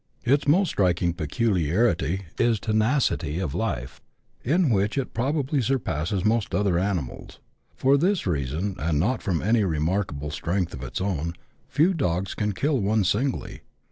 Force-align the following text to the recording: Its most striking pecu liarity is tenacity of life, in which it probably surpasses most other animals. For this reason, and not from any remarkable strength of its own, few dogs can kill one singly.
Its 0.23 0.47
most 0.47 0.69
striking 0.69 1.13
pecu 1.13 1.49
liarity 1.51 2.23
is 2.39 2.59
tenacity 2.59 3.37
of 3.37 3.53
life, 3.53 4.01
in 4.43 4.71
which 4.71 4.97
it 4.97 5.13
probably 5.13 5.61
surpasses 5.61 6.25
most 6.25 6.55
other 6.55 6.79
animals. 6.79 7.37
For 7.75 7.97
this 7.99 8.25
reason, 8.25 8.77
and 8.79 8.99
not 8.99 9.21
from 9.21 9.43
any 9.43 9.63
remarkable 9.63 10.31
strength 10.31 10.73
of 10.73 10.81
its 10.81 11.01
own, 11.01 11.35
few 11.69 11.93
dogs 11.93 12.33
can 12.33 12.53
kill 12.53 12.79
one 12.79 13.03
singly. 13.03 13.61